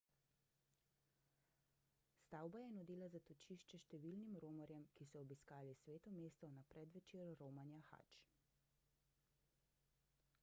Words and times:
stavba 2.21 2.61
je 2.61 2.71
nudila 2.77 3.09
zatočišče 3.15 3.79
številnim 3.83 4.33
romarjem 4.45 4.87
ki 4.99 5.05
so 5.11 5.21
obiskali 5.25 5.75
sveto 5.81 6.13
mesto 6.17 6.49
na 6.55 6.63
predvečer 6.73 7.35
romanja 7.43 7.83
hadž 7.91 8.17